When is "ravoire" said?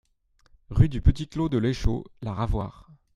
2.33-2.89